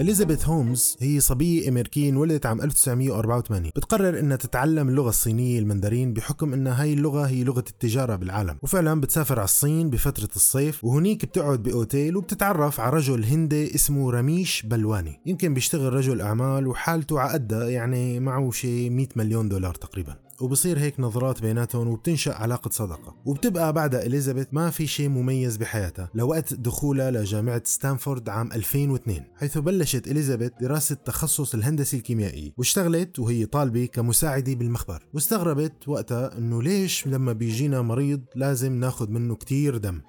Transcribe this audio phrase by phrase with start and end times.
[0.00, 6.52] إليزابيث هومز هي صبية أمريكية انولدت عام 1984 بتقرر إنها تتعلم اللغة الصينية المندرين بحكم
[6.52, 8.56] إن هاي اللغة هي لغة التجارة بالعالم.
[8.62, 14.62] وفعلا بتسافر على الصين بفترة الصيف وهنيك بتقعد بأوتيل وبتتعرف على رجل هندي اسمه رميش
[14.62, 15.20] بلواني.
[15.26, 20.16] يمكن بيشتغل رجل أعمال وحالته عقدة يعني معه شيء 100 مليون دولار تقريبا.
[20.40, 26.10] وبصير هيك نظرات بيناتهم وبتنشأ علاقة صداقة وبتبقى بعدها إليزابيث ما في شيء مميز بحياتها
[26.14, 33.46] لوقت دخولها لجامعة ستانفورد عام 2002 حيث بلشت إليزابيث دراسة تخصص الهندسة الكيميائية واشتغلت وهي
[33.46, 35.06] طالبة كمساعدة بالمخبر.
[35.14, 40.00] واستغربت وقتها إنه ليش لما بيجينا مريض لازم ناخذ منه كتير دم؟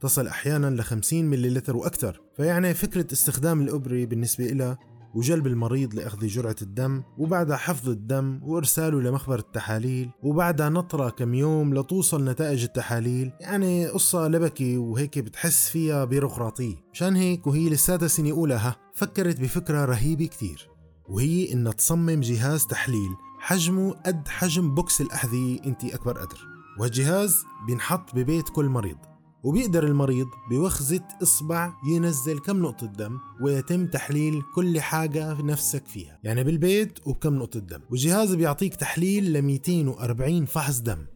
[0.00, 4.78] تصل أحيانا ل 50 مليلتر وأكثر فيعني فكرة استخدام الأبرة بالنسبة لها
[5.14, 11.74] وجلب المريض لأخذ جرعة الدم وبعدها حفظ الدم وإرساله لمخبر التحاليل وبعدها نطرة كم يوم
[11.74, 16.74] لتوصل نتائج التحاليل يعني قصة لبكي وهيك بتحس فيها بيروقراطية.
[16.92, 20.68] مشان هيك وهي لساتها سنة أولى فكرت بفكرة رهيبة كتير
[21.08, 26.38] وهي إنها تصمم جهاز تحليل حجمه قد حجم بوكس الأحذية انت أكبر قدر.
[26.78, 28.96] والجهاز بينحط ببيت كل مريض.
[29.44, 36.18] وبيقدر المريض بوخزة إصبع ينزل كم نقطة دم ويتم تحليل كل حاجة في نفسك فيها.
[36.24, 37.80] يعني بالبيت وبكم نقطة دم.
[37.90, 41.06] والجهاز بيعطيك تحليل ل 240 فحص دم.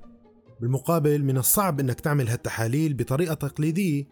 [0.61, 4.09] بالمقابل من الصعب إنك تعمل هالتحاليل بطريقة تقليدية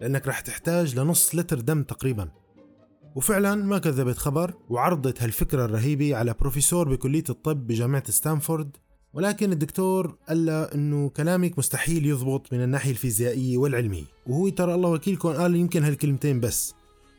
[0.00, 2.28] لأنك رح تحتاج لنص لتر دم تقريبا.
[3.14, 8.76] وفعلا ما كذبت خبر وعرضت هالفكرة الرهيبة على بروفيسور بكلية الطب بجامعة ستانفورد
[9.14, 14.04] ولكن الدكتور قال له إنه كلامك مستحيل يضبط من الناحية الفيزيائية والعلمية.
[14.26, 16.74] وهو ترى الله وكيلكم قال يمكن هالكلمتين بس.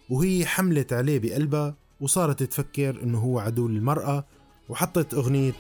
[0.10, 4.26] وهي حملت عليه بقلبها وصارت تفكر إنه هو عدو للمرأة
[4.70, 5.54] وحطت أغنية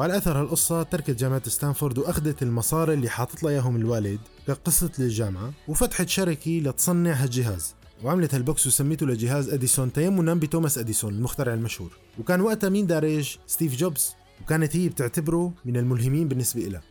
[0.00, 5.52] وعلى أثر هالقصة تركت جامعة ستانفورد وأخذت المصاري اللي حاطط لها إياهم الوالد كقسط للجامعة
[5.68, 7.74] وفتحت شركة لتصنع هالجهاز
[8.04, 11.90] وعملت هال box وسميته لجهاز أديسون تيمنا بتوماس أديسون المخترع المشهور.
[12.18, 14.14] وكان وقتها مين دارج ستيف جوبز.
[14.42, 16.82] وكانت هي بتعتبره من الملهمين بالنسبة لها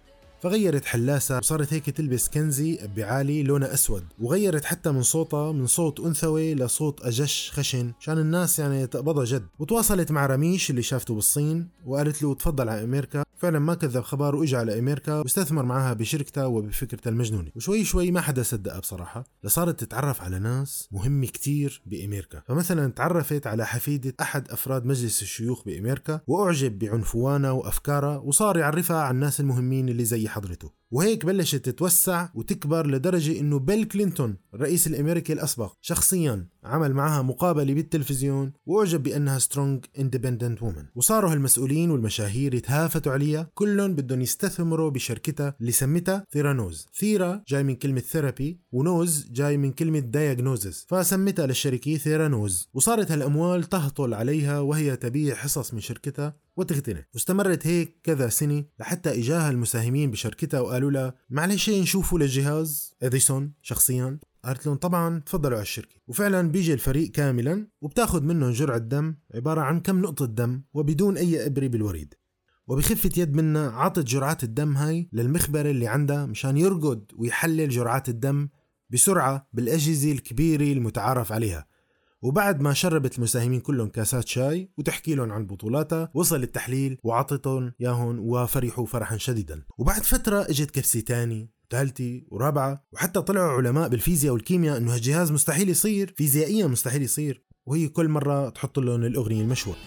[0.42, 6.00] فغيرت حلاسة وصارت هيك تلبس كنزي بعالي لونه أسود وغيرت حتى من صوتها من صوت
[6.00, 9.46] أنثوي لصوت أجش خشن عشان الناس يعني تقبضها جد.
[9.60, 13.24] وتواصلت مع رميش اللي شافته بالصين وقالت له تفضل على أمريكا.
[13.38, 17.52] فعلا ما كذب خبر واجى على أمريكا واستثمر معها بشركته وبفكرته المجنونة.
[17.56, 22.42] وشوي شوي ما حدا صدقها بصراحة لصارت تتعرف على ناس مهمة كتير بأمريكا.
[22.48, 29.16] فمثلا تعرفت على حفيدة أحد أفراد مجلس الشيوخ بأمريكا وأعجب بعنفوانها وأفكارها وصار يعرفها على
[29.16, 30.79] الناس المهمين اللي زي حضرته.
[30.92, 37.74] وهيك بلشت تتوسع وتكبر لدرجة إنه بيل كلينتون الرئيس الأمريكي الأسبق شخصيا عمل معها مقابلة
[37.74, 45.56] بالتلفزيون وأعجب بأنها strong independent woman وصاروا هالمسؤولين والمشاهير يتهافتوا عليها كلهم بدهم يستثمروا بشركتها
[45.62, 51.98] اللي سمتها ثيرانوز ثيرا جاي من كلمة therapy ونوز جاي من كلمة diagnosis فسمتها للشركة
[51.98, 58.66] ثيرانوز وصارت هالأموال تهطل عليها وهي تبيع حصص من شركتها وتغتني واستمرت هيك كذا سنة
[58.80, 65.58] لحتى إجاها المساهمين بشركتها وقالوا لها معلش نشوفوا للجهاز؟ إديسون شخصيا قالت لهم طبعا تفضلوا
[65.58, 65.96] على الشركة.
[66.08, 71.46] وفعلا بيجي الفريق كاملا وبتاخذ منهم جرعة دم عبارة عن كم نقطة دم وبدون أي
[71.46, 72.14] إبرة بالوريد.
[72.68, 78.50] وبخفة يد منا عطت جرعات الدم هاي للمخبر اللي عندها مشان يرقد ويحلل جرعات الدم
[78.90, 81.68] بسرعة بالأجهزة الكبيرة المتعارف عليها.
[82.22, 88.20] وبعد ما شربت المساهمين كلهم كاسات شاي وتحكي لهم عن بطولاتها وصل التحليل وعطتهم ياهن
[88.20, 89.64] وفرحوا فرحا شديدا.
[89.78, 95.70] وبعد فترة إجت كبسة تاني ثالثة ورابعة وحتى طلعوا علماء بالفيزياء والكيمياء إنه هالجهاز مستحيل
[95.70, 99.78] يصير فيزيائيا مستحيل يصير وهي كل مرة تحط لهم الأغنية المشهورة.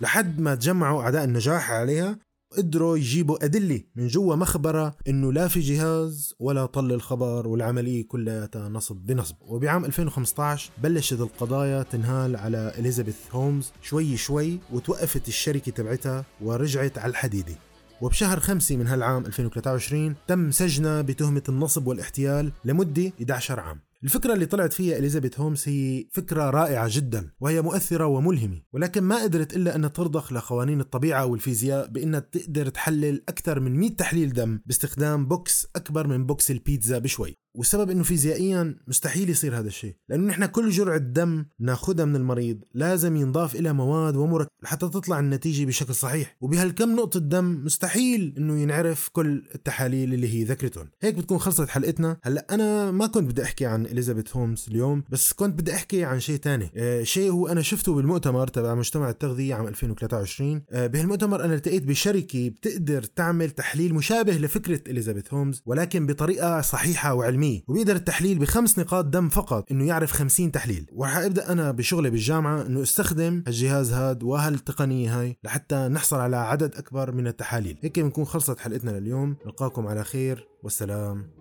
[0.00, 2.18] لحد ما تجمعوا أعداء النجاح عليها
[2.56, 8.48] قدروا يجيبوا أدلة من جوا مختبرها إنه لا في جهاز ولا طل الخبر والعملية كلها
[8.56, 9.36] نصب بنصب.
[9.40, 17.10] وبعام 2015 بلشت القضايا تنهال على إليزابيث هومز شوي شوي وتوقفت الشركة تبعتها ورجعت على
[17.10, 17.54] الحديدة.
[18.00, 23.87] وبشهر خمسة من هالعام 2023 تم سجنها بتهمة النصب والاحتيال لمدة 11 عام.
[24.04, 28.62] الفكرة اللي طلعت فيها إليزابيث هومز هي فكرة رائعة جدا وهي مؤثرة وملهمة.
[28.72, 33.96] ولكن ما قدرت إلا أن ترضخ لقوانين الطبيعة والفيزياء بأنها تقدر تحلل أكثر من 100
[33.96, 37.34] تحليل دم باستخدام box أكبر من box البيتزا بشوي.
[37.54, 42.64] والسبب إنه فيزيائيا مستحيل يصير هذا الشيء لأنه نحن كل جرعة دم ناخذها من المريض
[42.74, 46.36] لازم ينضاف إلى مواد ومركب لحتى تطلع النتيجة بشكل صحيح.
[46.40, 50.88] وبهالكم نقطة دم مستحيل إنه ينعرف كل التحاليل اللي هي ذكرتهم.
[51.02, 52.16] هيك بتكون خلصت حلقتنا.
[52.22, 55.04] هلأ أنا ما كنت بدي أحكي عن إليزابيث هومز اليوم.
[55.10, 59.10] بس كنت بدي أحكي عن شيء ثاني آه شيء هو أنا شفته بالمؤتمر تبع مجتمع
[59.10, 65.62] التغذية عام 2023 آه بهالمؤتمر أنا التقيت بشركة بتقدر تعمل تحليل مشابه لفكرة إليزابيث هومز
[65.66, 67.60] ولكن بطريقة صحيحة وعلمية.
[67.68, 70.86] وبيقدر التحليل بخمس نقاط دم فقط إنه يعرف 50 تحليل.
[70.92, 76.74] وراح أبدأ أنا بشغلي بالجامعة إنه أستخدم الجهاز هاد وهالتقنيه هاي لحتى نحصل على عدد
[76.74, 77.78] أكبر من التحاليل.
[77.82, 79.36] هيك بنكون خلصت حلقتنا لليوم.
[79.46, 80.48] نلقاكم على خير.
[80.62, 81.37] والسلام.